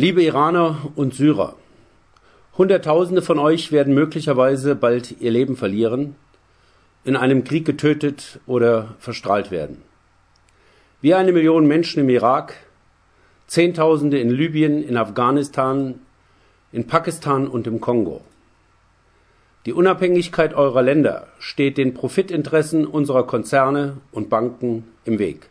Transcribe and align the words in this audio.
Liebe 0.00 0.22
Iraner 0.22 0.78
und 0.96 1.12
Syrer, 1.12 1.56
Hunderttausende 2.56 3.20
von 3.20 3.38
euch 3.38 3.70
werden 3.70 3.92
möglicherweise 3.92 4.74
bald 4.74 5.20
ihr 5.20 5.30
Leben 5.30 5.58
verlieren, 5.58 6.16
in 7.04 7.16
einem 7.16 7.44
Krieg 7.44 7.66
getötet 7.66 8.40
oder 8.46 8.94
verstrahlt 8.98 9.50
werden. 9.50 9.82
Wie 11.02 11.12
eine 11.12 11.32
Million 11.32 11.66
Menschen 11.66 12.00
im 12.00 12.08
Irak, 12.08 12.54
Zehntausende 13.46 14.18
in 14.18 14.30
Libyen, 14.30 14.82
in 14.82 14.96
Afghanistan, 14.96 16.00
in 16.72 16.86
Pakistan 16.86 17.46
und 17.46 17.66
im 17.66 17.82
Kongo. 17.82 18.22
Die 19.66 19.74
Unabhängigkeit 19.74 20.54
eurer 20.54 20.80
Länder 20.80 21.26
steht 21.40 21.76
den 21.76 21.92
Profitinteressen 21.92 22.86
unserer 22.86 23.26
Konzerne 23.26 23.98
und 24.12 24.30
Banken 24.30 24.84
im 25.04 25.18
Weg. 25.18 25.50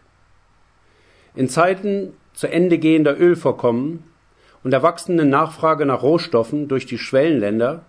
In 1.36 1.50
Zeiten 1.50 2.14
zu 2.34 2.48
Ende 2.48 2.80
gehender 2.80 3.16
Ölvorkommen 3.20 4.09
und 4.64 4.72
der 4.72 4.84
wachsenden 4.84 5.30
Nachfrage 5.30 5.86
nach 5.86 6.02
Rohstoffen 6.02 6.68
durch 6.68 6.86
die 6.86 6.98
Schwellenländer 6.98 7.84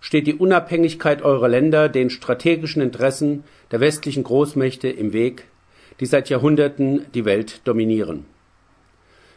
steht 0.00 0.26
die 0.26 0.34
Unabhängigkeit 0.34 1.22
eurer 1.22 1.48
Länder 1.48 1.88
den 1.88 2.10
strategischen 2.10 2.82
Interessen 2.82 3.44
der 3.70 3.80
westlichen 3.80 4.24
Großmächte 4.24 4.88
im 4.88 5.12
Weg, 5.12 5.44
die 6.00 6.06
seit 6.06 6.28
Jahrhunderten 6.28 7.06
die 7.14 7.24
Welt 7.24 7.60
dominieren. 7.64 8.24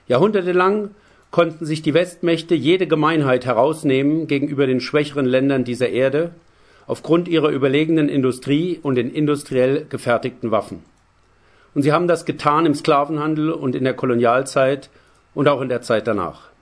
Jahrhundertelang 0.08 0.90
konnten 1.32 1.66
sich 1.66 1.82
die 1.82 1.94
Westmächte 1.94 2.56
jede 2.56 2.88
Gemeinheit 2.88 3.46
herausnehmen 3.46 4.28
gegenüber 4.28 4.68
den 4.68 4.82
schwächeren 4.82 5.26
Ländern 5.26 5.64
dieser 5.64 5.90
Erde 5.90 6.32
aufgrund 6.88 7.28
ihrer 7.28 7.50
überlegenen 7.50 8.10
Industrie 8.10 8.80
und 8.82 8.96
den 8.96 9.12
industriell 9.12 9.86
gefertigten 9.90 10.52
Waffen. 10.52 10.84
Und 11.74 11.82
sie 11.82 11.92
haben 11.92 12.08
das 12.08 12.26
getan 12.26 12.66
im 12.66 12.74
Sklavenhandel 12.74 13.52
und 13.52 13.76
in 13.76 13.84
der 13.84 13.94
Kolonialzeit 13.94 14.90
und 15.34 15.48
auch 15.48 15.62
in 15.62 15.70
der 15.70 15.82
Zeit 15.82 16.08
danach. 16.08 16.55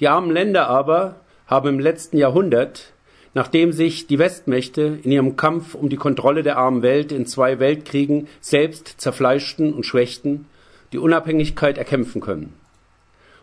Die 0.00 0.08
armen 0.08 0.30
Länder 0.30 0.68
aber 0.68 1.16
haben 1.46 1.68
im 1.68 1.80
letzten 1.80 2.16
Jahrhundert, 2.16 2.92
nachdem 3.34 3.72
sich 3.72 4.06
die 4.06 4.18
Westmächte 4.18 4.98
in 5.02 5.12
ihrem 5.12 5.36
Kampf 5.36 5.74
um 5.74 5.88
die 5.88 5.96
Kontrolle 5.96 6.42
der 6.42 6.58
armen 6.58 6.82
Welt 6.82 7.12
in 7.12 7.26
zwei 7.26 7.58
Weltkriegen 7.58 8.28
selbst 8.40 9.00
zerfleischten 9.00 9.72
und 9.72 9.86
schwächten, 9.86 10.46
die 10.92 10.98
Unabhängigkeit 10.98 11.78
erkämpfen 11.78 12.20
können. 12.20 12.54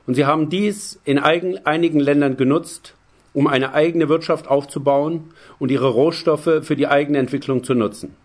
Und 0.05 0.15
sie 0.15 0.25
haben 0.25 0.49
dies 0.49 0.99
in 1.05 1.19
einigen 1.19 1.99
Ländern 1.99 2.37
genutzt, 2.37 2.95
um 3.33 3.47
eine 3.47 3.73
eigene 3.73 4.09
Wirtschaft 4.09 4.47
aufzubauen 4.47 5.25
und 5.59 5.71
ihre 5.71 5.89
Rohstoffe 5.89 6.63
für 6.63 6.75
die 6.75 6.87
eigene 6.87 7.19
Entwicklung 7.19 7.63
zu 7.63 7.75
nutzen. 7.75 8.15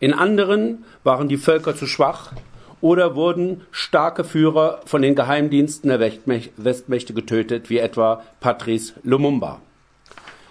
In 0.00 0.12
anderen 0.12 0.84
waren 1.04 1.28
die 1.28 1.36
Völker 1.36 1.76
zu 1.76 1.86
schwach 1.86 2.32
oder 2.80 3.14
wurden 3.14 3.62
starke 3.70 4.24
Führer 4.24 4.80
von 4.86 5.02
den 5.02 5.14
Geheimdiensten 5.14 5.90
der 5.90 6.00
Westmächte 6.00 7.14
getötet, 7.14 7.70
wie 7.70 7.78
etwa 7.78 8.22
Patrice 8.40 8.94
Lumumba. 9.02 9.60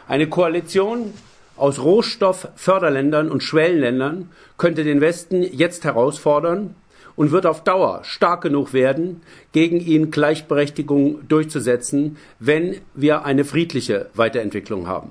Eine 0.07 0.27
Koalition 0.27 1.13
aus 1.55 1.79
Rohstoffförderländern 1.83 3.29
und 3.29 3.43
Schwellenländern 3.43 4.29
könnte 4.57 4.83
den 4.83 5.01
Westen 5.01 5.43
jetzt 5.43 5.83
herausfordern 5.83 6.75
und 7.15 7.31
wird 7.31 7.45
auf 7.45 7.63
Dauer 7.63 8.01
stark 8.03 8.41
genug 8.41 8.71
werden, 8.71 9.21
gegen 9.51 9.81
ihn 9.81 10.09
Gleichberechtigung 10.09 11.27
durchzusetzen, 11.27 12.17
wenn 12.39 12.77
wir 12.93 13.25
eine 13.25 13.43
friedliche 13.43 14.09
Weiterentwicklung 14.13 14.87
haben. 14.87 15.09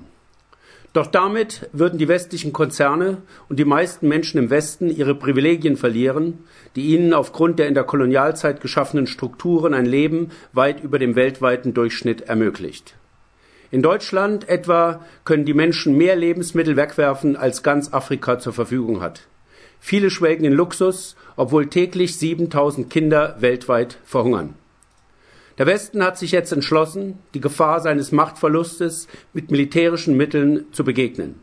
Doch 0.93 1.05
damit 1.05 1.69
würden 1.71 1.99
die 1.99 2.07
westlichen 2.07 2.51
Konzerne 2.51 3.17
und 3.47 3.59
die 3.59 3.65
meisten 3.65 4.07
Menschen 4.07 4.39
im 4.39 4.49
Westen 4.49 4.89
ihre 4.89 5.13
Privilegien 5.13 5.77
verlieren, 5.77 6.39
die 6.75 6.87
ihnen 6.87 7.13
aufgrund 7.13 7.59
der 7.59 7.67
in 7.67 7.75
der 7.75 7.83
Kolonialzeit 7.83 8.59
geschaffenen 8.59 9.05
Strukturen 9.05 9.75
ein 9.75 9.85
Leben 9.85 10.31
weit 10.51 10.83
über 10.83 10.97
dem 10.97 11.15
weltweiten 11.15 11.75
Durchschnitt 11.75 12.21
ermöglicht. 12.21 12.95
In 13.71 13.83
Deutschland 13.83 14.49
etwa 14.49 15.05
können 15.25 15.45
die 15.45 15.53
Menschen 15.53 15.95
mehr 15.95 16.15
Lebensmittel 16.15 16.75
wegwerfen, 16.75 17.35
als 17.35 17.61
ganz 17.61 17.93
Afrika 17.93 18.39
zur 18.39 18.53
Verfügung 18.53 19.01
hat. 19.01 19.27
Viele 19.79 20.09
schwelgen 20.09 20.43
in 20.43 20.53
Luxus, 20.53 21.15
obwohl 21.35 21.67
täglich 21.67 22.17
7000 22.17 22.89
Kinder 22.89 23.35
weltweit 23.39 23.99
verhungern. 24.03 24.55
Der 25.59 25.65
Westen 25.65 26.01
hat 26.01 26.17
sich 26.17 26.31
jetzt 26.31 26.53
entschlossen, 26.53 27.19
die 27.33 27.41
Gefahr 27.41 27.81
seines 27.81 28.13
Machtverlustes 28.13 29.09
mit 29.33 29.51
militärischen 29.51 30.15
Mitteln 30.15 30.67
zu 30.71 30.85
begegnen. 30.85 31.35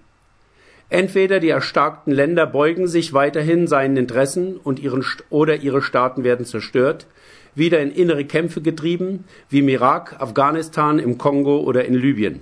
Entweder 0.89 1.39
die 1.39 1.51
erstarkten 1.51 2.15
Länder 2.15 2.47
beugen 2.47 2.87
sich 2.87 3.13
weiterhin 3.13 3.67
seinen 3.67 3.99
Interessen 3.99 4.57
und 4.57 4.79
ihren 4.79 5.05
oder 5.29 5.57
ihre 5.57 5.83
Staaten 5.83 6.25
werden 6.25 6.47
zerstört, 6.47 7.07
wieder 7.55 7.81
in 7.81 7.91
innere 7.91 8.25
Kämpfe 8.25 8.63
getrieben, 8.63 9.25
wie 9.51 9.59
im 9.59 9.69
Irak, 9.69 10.17
Afghanistan, 10.19 10.99
im 10.99 11.19
Kongo 11.19 11.61
oder 11.61 11.85
in 11.85 11.93
Libyen. 11.93 12.41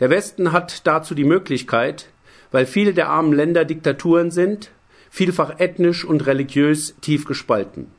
Der 0.00 0.08
Westen 0.08 0.52
hat 0.52 0.86
dazu 0.86 1.14
die 1.14 1.24
Möglichkeit, 1.24 2.08
weil 2.50 2.64
viele 2.64 2.94
der 2.94 3.10
armen 3.10 3.34
Länder 3.34 3.66
Diktaturen 3.66 4.30
sind, 4.30 4.70
vielfach 5.10 5.60
ethnisch 5.60 6.06
und 6.06 6.26
religiös 6.26 6.94
tief 7.02 7.26
gespalten. 7.26 7.97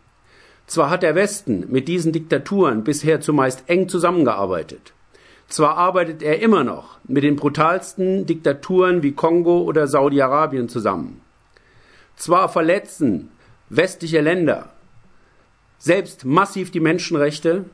Zwar 0.70 0.92
hat 0.92 1.02
der 1.02 1.16
Westen 1.16 1.66
mit 1.70 1.88
diesen 1.88 2.12
Diktaturen 2.12 2.84
bisher 2.84 3.22
zumeist 3.22 3.64
eng 3.66 3.90
zusammengearbeitet. 3.90 4.94
Zwar 5.48 5.78
arbeitet 5.78 6.22
er 6.22 6.44
immer 6.44 6.64
noch 6.64 7.00
mit 7.06 7.24
den 7.24 7.38
brutalsten 7.38 8.28
Diktaturen 8.28 9.02
wie 9.02 9.14
Kongo 9.14 9.64
oder 9.64 9.88
Saudi-Arabien 9.88 10.70
zusammen. 10.70 11.22
Zwar 12.16 12.50
verletzen 12.50 13.32
westliche 13.70 14.22
Länder 14.22 14.70
selbst 15.80 16.24
massiv 16.24 16.70
die 16.70 16.82
Menschenrechte, 16.82 17.66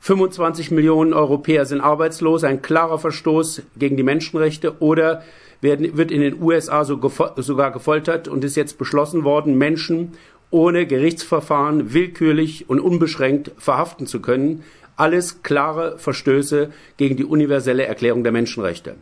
25 0.00 0.70
Millionen 0.70 1.12
Europäer 1.12 1.64
sind 1.64 1.80
arbeitslos, 1.80 2.44
ein 2.44 2.62
klarer 2.62 2.98
Verstoß 3.00 3.62
gegen 3.76 3.96
die 3.96 4.02
Menschenrechte 4.04 4.80
oder 4.80 5.22
werden, 5.62 5.96
wird 5.96 6.10
in 6.10 6.20
den 6.20 6.40
USA 6.42 6.84
sogar 6.84 7.72
gefoltert 7.72 8.28
und 8.28 8.44
ist 8.44 8.54
jetzt 8.54 8.78
beschlossen 8.78 9.24
worden, 9.24 9.56
Menschen 9.56 10.12
ohne 10.54 10.86
Gerichtsverfahren 10.86 11.92
willkürlich 11.94 12.70
und 12.70 12.78
unbeschränkt 12.78 13.50
verhaften 13.58 14.06
zu 14.06 14.20
können. 14.20 14.62
Alles 14.94 15.42
klare 15.42 15.98
Verstöße 15.98 16.70
gegen 16.96 17.16
die 17.16 17.24
universelle 17.24 17.86
Erklärung 17.86 18.22
der 18.22 18.30
Menschenrechte. 18.30 18.94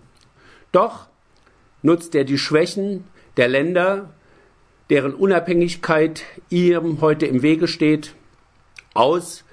Doch 0.72 1.08
nutzt 1.82 2.14
er 2.14 2.24
die 2.24 2.38
Schwächen 2.38 3.04
der 3.36 3.48
Länder, 3.48 4.14
deren 4.88 5.12
Unabhängigkeit 5.12 6.24
ihm 6.48 7.02
heute 7.02 7.26
im 7.26 7.42
Wege 7.42 7.68
steht, 7.68 8.14
aus, 8.94 9.44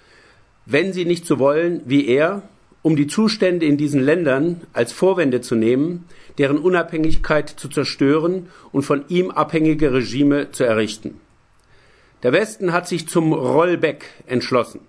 wenn 0.66 0.94
sie 0.94 1.04
nicht 1.04 1.26
so 1.26 1.38
wollen 1.38 1.82
wie 1.84 2.08
er, 2.08 2.44
um 2.82 2.96
die 2.96 3.08
Zustände 3.08 3.66
in 3.66 3.76
diesen 3.76 4.00
Ländern 4.00 4.62
als 4.72 4.94
Vorwände 4.94 5.42
zu 5.42 5.56
nehmen, 5.56 6.06
deren 6.38 6.60
Unabhängigkeit 6.60 7.50
zu 7.50 7.68
zerstören 7.68 8.48
und 8.72 8.84
von 8.84 9.04
ihm 9.10 9.32
abhängige 9.32 9.92
Regime 9.92 10.52
zu 10.52 10.64
errichten. 10.64 11.20
Der 12.22 12.34
Westen 12.34 12.74
hat 12.74 12.88
sich 12.88 13.08
zum 13.08 13.32
Rollback 13.32 14.06
entschlossen, 14.28 14.82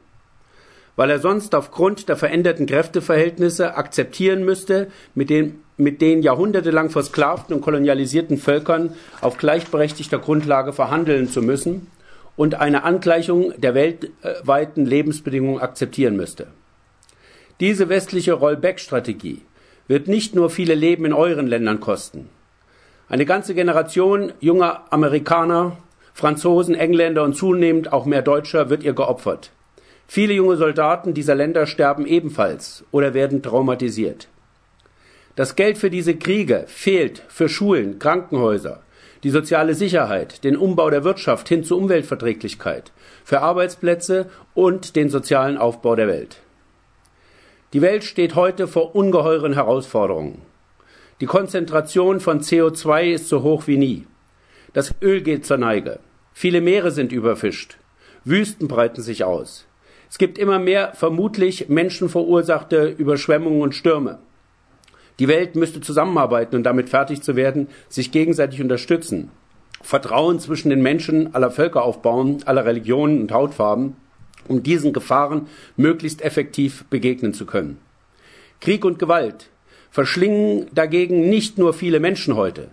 weil 0.97 1.11
er 1.11 1.21
sonst 1.21 1.55
aufgrund 1.55 2.09
der 2.09 2.17
veränderten 2.17 2.67
Kräfteverhältnisse 2.67 3.77
akzeptieren 3.77 4.45
müsste, 4.45 4.89
mit 5.15 5.31
den, 5.31 5.61
mit 5.77 6.01
den 6.01 6.23
jahrhundertelang 6.23 6.91
versklavten 6.91 7.55
und 7.55 7.63
kolonialisierten 7.63 8.37
Völkern 8.37 8.95
auf 9.21 9.39
gleichberechtigter 9.39 10.19
Grundlage 10.19 10.73
verhandeln 10.73 11.29
zu 11.29 11.41
müssen 11.41 11.87
und 12.35 12.57
eine 12.57 12.83
Angleichung 12.83 13.53
der 13.59 13.75
weltweiten 13.75 14.85
Lebensbedingungen 14.85 15.61
akzeptieren 15.61 16.17
müsste. 16.17 16.49
Diese 17.61 17.89
westliche 17.89 18.33
Rollback-Strategie 18.33 19.43
wird 19.87 20.09
nicht 20.09 20.35
nur 20.35 20.51
viele 20.51 20.75
Leben 20.75 21.05
in 21.05 21.12
euren 21.12 21.47
Ländern 21.47 21.79
kosten. 21.79 22.29
Eine 23.09 23.27
ganze 23.27 23.55
Generation 23.55 24.33
junger 24.41 24.85
Amerikaner 24.91 25.77
Franzosen, 26.15 26.75
Engländer 26.75 27.22
und 27.22 27.34
zunehmend 27.34 27.93
auch 27.93 28.04
mehr 28.04 28.22
Deutscher 28.22 28.71
wird 28.71 28.82
ihr 28.82 28.93
geopfert. 28.93 29.50
Viele 30.06 30.34
junge 30.34 30.56
Soldaten 30.56 31.15
dieser 31.15 31.34
Länder 31.34 31.66
sterben 31.66 32.05
ebenfalls 32.06 32.85
oder 32.90 33.14
werden 33.14 33.43
traumatisiert. 33.43 34.29
Das 35.37 35.56
Geld 35.56 35.79
für 35.79 35.90
diese 35.90 36.17
Kriege 36.17 36.64
fehlt 36.67 37.23
für 37.29 37.49
Schulen, 37.49 37.99
Krankenhäuser, 37.99 38.82
die 39.23 39.31
soziale 39.31 39.75
Sicherheit, 39.75 40.44
den 40.44 40.56
Umbau 40.56 40.90
der 40.90 41.05
Wirtschaft 41.05 41.49
hin 41.49 41.62
zur 41.62 41.79
Umweltverträglichkeit, 41.79 42.93
für 43.25 43.40
Arbeitsplätze 43.40 44.26
und 44.55 44.96
den 44.96 45.08
sozialen 45.08 45.58
Aufbau 45.58 45.94
der 45.94 46.08
Welt. 46.08 46.38
Die 47.73 47.82
Welt 47.82 48.02
steht 48.02 48.35
heute 48.35 48.67
vor 48.67 48.96
ungeheuren 48.96 49.52
Herausforderungen. 49.52 50.43
Die 51.20 51.26
Konzentration 51.26 52.19
von 52.19 52.40
CO2 52.40 53.12
ist 53.12 53.29
so 53.29 53.43
hoch 53.43 53.67
wie 53.67 53.76
nie. 53.76 54.06
Das 54.72 54.94
Öl 55.02 55.20
geht 55.22 55.44
zur 55.44 55.56
Neige. 55.56 55.99
Viele 56.32 56.61
Meere 56.61 56.93
sind 56.93 57.11
überfischt. 57.11 57.76
Wüsten 58.25 58.69
breiten 58.69 59.02
sich 59.02 59.25
aus. 59.25 59.67
Es 60.08 60.17
gibt 60.17 60.38
immer 60.38 60.61
mehr 60.61 60.93
vermutlich 60.94 61.69
menschenverursachte 61.69 62.87
Überschwemmungen 62.87 63.62
und 63.62 63.75
Stürme. 63.75 64.20
Die 65.19 65.26
Welt 65.26 65.56
müsste 65.56 65.81
zusammenarbeiten 65.81 66.55
und 66.55 66.62
damit 66.62 66.88
fertig 66.88 67.20
zu 67.20 67.34
werden, 67.34 67.67
sich 67.88 68.12
gegenseitig 68.12 68.62
unterstützen. 68.62 69.31
Vertrauen 69.82 70.38
zwischen 70.38 70.70
den 70.70 70.82
Menschen 70.82 71.34
aller 71.34 71.50
Völker 71.50 71.82
aufbauen, 71.82 72.38
aller 72.46 72.64
Religionen 72.64 73.23
und 73.23 73.32
Hautfarben, 73.32 73.96
um 74.46 74.62
diesen 74.62 74.93
Gefahren 74.93 75.49
möglichst 75.76 76.23
effektiv 76.23 76.84
begegnen 76.90 77.34
zu 77.34 77.44
können. 77.44 77.78
Krieg 78.61 78.84
und 78.84 79.00
Gewalt 79.00 79.50
verschlingen 79.90 80.66
dagegen 80.73 81.28
nicht 81.28 81.58
nur 81.58 81.75
viele 81.75 81.99
Menschen 81.99 82.37
heute, 82.37 82.69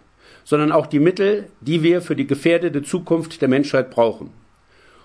sondern 0.47 0.71
auch 0.71 0.85
die 0.85 0.99
Mittel, 0.99 1.49
die 1.59 1.83
wir 1.83 2.01
für 2.01 2.15
die 2.15 2.25
gefährdete 2.25 2.81
Zukunft 2.81 3.41
der 3.41 3.49
Menschheit 3.49 3.91
brauchen. 3.91 4.29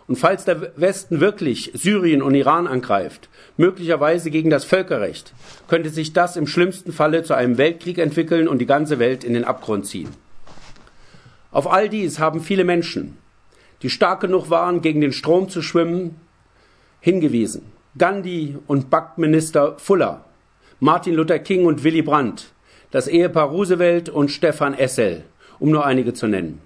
Und 0.06 0.14
falls 0.14 0.44
der 0.44 0.70
Westen 0.76 1.18
wirklich 1.18 1.72
Syrien 1.74 2.22
und 2.22 2.36
Iran 2.36 2.68
angreift, 2.68 3.28
möglicherweise 3.56 4.30
gegen 4.30 4.50
das 4.50 4.64
Völkerrecht, 4.64 5.34
könnte 5.66 5.90
sich 5.90 6.12
das 6.12 6.36
im 6.36 6.46
schlimmsten 6.46 6.92
Falle 6.92 7.24
zu 7.24 7.34
einem 7.34 7.58
Weltkrieg 7.58 7.98
entwickeln 7.98 8.46
und 8.46 8.60
die 8.60 8.66
ganze 8.66 9.00
Welt 9.00 9.24
in 9.24 9.34
den 9.34 9.42
Abgrund 9.42 9.84
ziehen. 9.84 10.10
Auf 11.50 11.68
all 11.68 11.88
dies 11.88 12.20
haben 12.20 12.40
viele 12.40 12.62
Menschen, 12.62 13.18
die 13.82 13.90
stark 13.90 14.20
genug 14.20 14.48
waren, 14.48 14.80
gegen 14.80 15.00
den 15.00 15.12
Strom 15.12 15.48
zu 15.48 15.60
schwimmen, 15.60 16.20
hingewiesen. 17.00 17.62
Gandhi 17.98 18.58
und 18.68 18.90
Backminister 18.90 19.76
Fuller, 19.78 20.24
Martin 20.78 21.14
Luther 21.14 21.40
King 21.40 21.66
und 21.66 21.82
Willy 21.82 22.02
Brandt, 22.02 22.52
das 22.92 23.08
Ehepaar 23.08 23.48
Roosevelt 23.48 24.08
und 24.08 24.30
Stefan 24.30 24.74
Essel, 24.74 25.24
um 25.62 25.70
nur 25.70 25.86
einige 25.86 26.12
zu 26.12 26.26
nennen. 26.26 26.60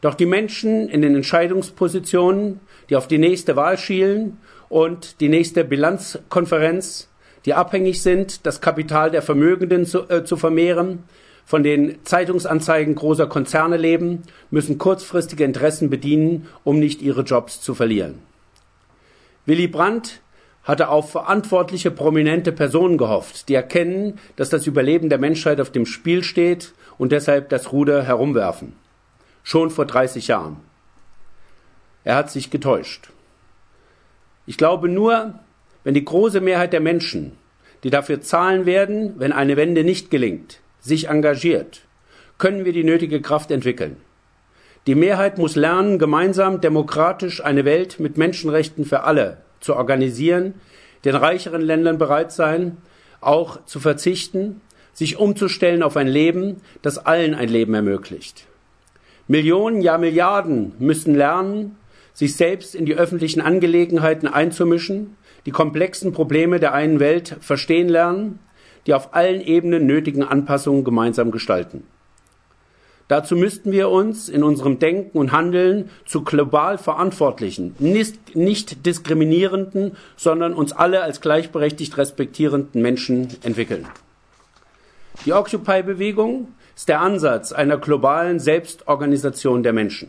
Doch 0.00 0.14
die 0.14 0.26
Menschen 0.26 0.88
in 0.88 1.02
den 1.02 1.16
Entscheidungspositionen, 1.16 2.60
die 2.88 2.94
auf 2.94 3.08
die 3.08 3.18
nächste 3.18 3.56
Wahl 3.56 3.76
schielen 3.78 4.38
und 4.68 5.20
die 5.20 5.28
nächste 5.28 5.64
Bilanzkonferenz, 5.64 7.08
die 7.44 7.54
abhängig 7.54 8.02
sind, 8.02 8.46
das 8.46 8.60
Kapital 8.60 9.10
der 9.10 9.22
Vermögenden 9.22 9.86
zu, 9.86 10.08
äh, 10.08 10.24
zu 10.24 10.36
vermehren, 10.36 11.02
von 11.44 11.64
den 11.64 12.04
Zeitungsanzeigen 12.04 12.94
großer 12.94 13.26
Konzerne 13.26 13.76
leben, 13.76 14.22
müssen 14.50 14.78
kurzfristige 14.78 15.42
Interessen 15.42 15.90
bedienen, 15.90 16.46
um 16.62 16.78
nicht 16.78 17.02
ihre 17.02 17.22
Jobs 17.22 17.60
zu 17.60 17.74
verlieren. 17.74 18.20
Willy 19.46 19.66
Brandt 19.66 20.20
hatte 20.66 20.88
auf 20.88 21.12
verantwortliche 21.12 21.90
prominente 21.90 22.52
Personen 22.52 22.98
gehofft, 22.98 23.48
die 23.48 23.54
erkennen, 23.54 24.18
dass 24.34 24.50
das 24.50 24.66
Überleben 24.66 25.08
der 25.08 25.18
Menschheit 25.18 25.60
auf 25.60 25.70
dem 25.70 25.86
Spiel 25.86 26.22
steht 26.24 26.72
und 26.98 27.12
deshalb 27.12 27.48
das 27.48 27.72
Ruder 27.72 28.02
herumwerfen. 28.02 28.74
Schon 29.44 29.70
vor 29.70 29.86
30 29.86 30.26
Jahren. 30.26 30.56
Er 32.02 32.16
hat 32.16 32.30
sich 32.30 32.50
getäuscht. 32.50 33.10
Ich 34.44 34.58
glaube 34.58 34.88
nur, 34.88 35.38
wenn 35.84 35.94
die 35.94 36.04
große 36.04 36.40
Mehrheit 36.40 36.72
der 36.72 36.80
Menschen, 36.80 37.32
die 37.84 37.90
dafür 37.90 38.20
zahlen 38.20 38.66
werden, 38.66 39.14
wenn 39.18 39.32
eine 39.32 39.56
Wende 39.56 39.84
nicht 39.84 40.10
gelingt, 40.10 40.60
sich 40.80 41.08
engagiert, 41.08 41.82
können 42.38 42.64
wir 42.64 42.72
die 42.72 42.84
nötige 42.84 43.22
Kraft 43.22 43.52
entwickeln. 43.52 43.96
Die 44.86 44.94
Mehrheit 44.94 45.36
muss 45.36 45.56
lernen, 45.56 45.98
gemeinsam 45.98 46.60
demokratisch 46.60 47.44
eine 47.44 47.64
Welt 47.64 47.98
mit 47.98 48.16
Menschenrechten 48.16 48.84
für 48.84 49.02
alle 49.02 49.38
zu 49.60 49.74
organisieren, 49.74 50.54
den 51.04 51.16
reicheren 51.16 51.60
Ländern 51.60 51.98
bereit 51.98 52.30
sein, 52.30 52.76
auch 53.20 53.64
zu 53.64 53.80
verzichten, 53.80 54.60
sich 54.92 55.18
umzustellen 55.18 55.82
auf 55.82 55.96
ein 55.96 56.06
Leben, 56.06 56.62
das 56.82 56.98
allen 56.98 57.34
ein 57.34 57.48
Leben 57.48 57.74
ermöglicht. 57.74 58.46
Millionen, 59.26 59.80
ja 59.80 59.98
Milliarden 59.98 60.72
müssen 60.78 61.16
lernen, 61.16 61.76
sich 62.12 62.36
selbst 62.36 62.76
in 62.76 62.86
die 62.86 62.94
öffentlichen 62.94 63.40
Angelegenheiten 63.40 64.28
einzumischen, 64.28 65.16
die 65.46 65.50
komplexen 65.50 66.12
Probleme 66.12 66.60
der 66.60 66.74
einen 66.74 67.00
Welt 67.00 67.36
verstehen 67.40 67.88
lernen, 67.88 68.38
die 68.86 68.94
auf 68.94 69.14
allen 69.14 69.40
Ebenen 69.40 69.84
nötigen 69.86 70.22
Anpassungen 70.22 70.84
gemeinsam 70.84 71.32
gestalten. 71.32 71.82
Dazu 73.08 73.36
müssten 73.36 73.70
wir 73.70 73.88
uns 73.88 74.28
in 74.28 74.42
unserem 74.42 74.80
Denken 74.80 75.16
und 75.16 75.30
Handeln 75.30 75.90
zu 76.06 76.24
global 76.24 76.76
verantwortlichen, 76.76 77.76
nicht, 77.78 78.34
nicht 78.34 78.84
diskriminierenden, 78.84 79.96
sondern 80.16 80.54
uns 80.54 80.72
alle 80.72 81.02
als 81.02 81.20
gleichberechtigt 81.20 81.96
respektierenden 81.98 82.82
Menschen 82.82 83.28
entwickeln. 83.44 83.86
Die 85.24 85.32
Occupy-Bewegung 85.32 86.48
ist 86.74 86.88
der 86.88 87.00
Ansatz 87.00 87.52
einer 87.52 87.78
globalen 87.78 88.40
Selbstorganisation 88.40 89.62
der 89.62 89.72
Menschen. 89.72 90.08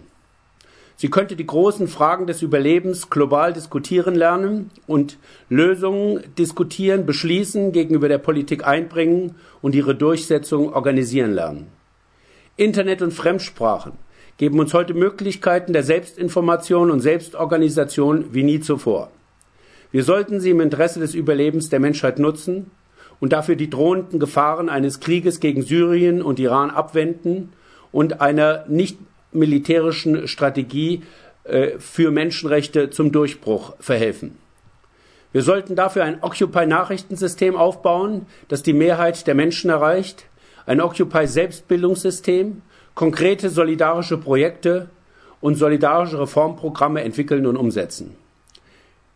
Sie 0.96 1.12
könnte 1.12 1.36
die 1.36 1.46
großen 1.46 1.88
Fragen 1.88 2.26
des 2.26 2.42
Überlebens 2.42 3.12
global 3.12 3.54
diskutieren 3.54 4.16
lernen 4.16 4.72
und 4.88 5.20
Lösungen 5.48 6.24
diskutieren, 6.40 7.06
beschließen, 7.06 7.72
gegenüber 7.72 8.08
der 8.10 8.18
Politik 8.18 8.66
einbringen 8.66 9.36
und 9.62 9.76
ihre 9.76 9.94
Durchsetzung 9.94 10.74
organisieren 10.74 11.34
lernen. 11.34 11.77
Internet 12.58 13.04
und 13.04 13.14
Fremdsprachen 13.14 13.94
geben 14.38 14.60
uns 14.60 14.74
heute 14.74 14.96
Möglichkeiten 14.96 15.74
der 15.74 15.84
Selbstinformation 15.84 16.90
und 16.90 17.02
Selbstorganisation 17.02 18.34
wie 18.34 18.44
nie 18.44 18.60
zuvor. 18.60 19.12
Wir 19.92 20.04
sollten 20.04 20.40
sie 20.40 20.50
im 20.50 20.62
Interesse 20.62 21.00
des 21.00 21.14
Überlebens 21.14 21.70
der 21.70 21.80
Menschheit 21.80 22.18
nutzen 22.18 22.72
und 23.20 23.32
dafür 23.32 23.56
die 23.56 23.70
drohenden 23.70 24.20
Gefahren 24.20 24.70
eines 24.70 25.00
Krieges 25.00 25.40
gegen 25.40 25.62
Syrien 25.62 26.22
und 26.24 26.40
Iran 26.40 26.72
abwenden 26.72 27.54
und 27.92 28.22
einer 28.22 28.66
nicht 28.68 28.98
militärischen 29.32 30.28
Strategie 30.28 31.04
äh, 31.44 31.78
für 31.78 32.10
Menschenrechte 32.10 32.90
zum 32.90 33.12
Durchbruch 33.12 33.76
verhelfen. 33.80 34.36
Wir 35.32 35.44
sollten 35.44 35.76
dafür 35.76 36.04
ein 36.04 36.24
Occupy-Nachrichtensystem 36.24 37.56
aufbauen, 37.56 38.26
das 38.48 38.64
die 38.64 38.74
Mehrheit 38.74 39.28
der 39.28 39.36
Menschen 39.36 39.70
erreicht, 39.70 40.26
ein 40.68 40.82
Occupy-Selbstbildungssystem, 40.82 42.62
konkrete 42.94 43.50
solidarische 43.50 44.18
Projekte 44.18 44.90
und 45.42 45.56
solidarische 45.56 46.20
Reformprogramme 46.20 47.02
entwickeln 47.02 47.48
und 47.48 47.58
umsetzen. 47.58 48.16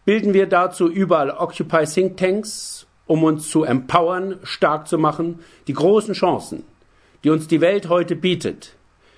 Bilden 0.05 0.33
wir 0.33 0.47
dazu 0.47 0.89
überall 0.89 1.29
Occupy 1.29 1.85
Think 1.85 2.17
Tanks, 2.17 2.87
um 3.05 3.23
uns 3.23 3.49
zu 3.49 3.63
empowern, 3.63 4.39
stark 4.43 4.87
zu 4.87 4.97
machen, 4.97 5.39
die 5.67 5.73
großen 5.73 6.13
Chancen, 6.13 6.63
die 7.23 7.29
uns 7.29 7.47
die 7.47 7.61
Welt 7.61 7.89
heute 7.89 8.15
bietet, 8.15 8.75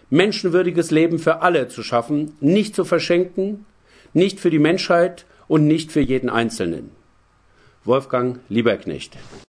menschenwürdiges 0.10 0.92
Leben 0.92 1.20
für 1.20 1.42
alle 1.42 1.68
zu 1.68 1.84
schaffen, 1.84 2.36
nicht 2.42 2.76
zu 2.76 2.84
verschenken, 2.84 3.66
nicht 4.14 4.40
für 4.40 4.50
die 4.50 4.60
Menschheit 4.60 5.26
und 5.48 5.68
nicht 5.68 5.92
für 5.92 6.02
jeden 6.02 6.30
Einzelnen. 6.30 6.92
Wolfgang 7.86 8.40
Lieberknecht 8.50 9.18